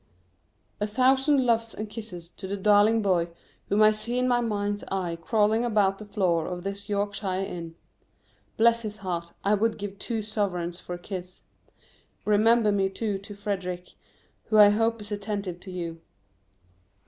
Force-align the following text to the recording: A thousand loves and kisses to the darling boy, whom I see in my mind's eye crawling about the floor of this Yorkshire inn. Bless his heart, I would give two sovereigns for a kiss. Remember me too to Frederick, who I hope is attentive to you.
A 0.79 0.87
thousand 0.87 1.45
loves 1.45 1.75
and 1.75 1.87
kisses 1.87 2.27
to 2.31 2.47
the 2.47 2.57
darling 2.57 3.03
boy, 3.03 3.27
whom 3.69 3.83
I 3.83 3.91
see 3.91 4.17
in 4.17 4.27
my 4.27 4.41
mind's 4.41 4.83
eye 4.85 5.15
crawling 5.21 5.63
about 5.63 5.99
the 5.99 6.05
floor 6.05 6.47
of 6.47 6.63
this 6.63 6.89
Yorkshire 6.89 7.43
inn. 7.45 7.75
Bless 8.57 8.81
his 8.81 8.97
heart, 9.05 9.33
I 9.43 9.53
would 9.53 9.77
give 9.77 9.99
two 9.99 10.23
sovereigns 10.23 10.79
for 10.79 10.95
a 10.95 10.97
kiss. 10.97 11.43
Remember 12.25 12.71
me 12.71 12.89
too 12.89 13.19
to 13.19 13.35
Frederick, 13.35 13.91
who 14.45 14.57
I 14.57 14.69
hope 14.69 15.01
is 15.01 15.11
attentive 15.11 15.59
to 15.59 15.69
you. 15.71 16.01